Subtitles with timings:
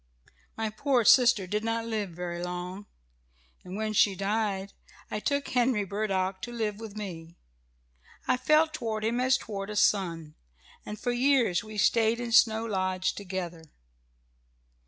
[0.57, 2.87] "My poor sister did not live very long,
[3.63, 4.73] and when she died
[5.11, 7.35] I took Henry Burdock to live with me.
[8.27, 10.33] I felt toward him as toward a son,
[10.87, 13.65] and for years we stayed in Snow Lodge together.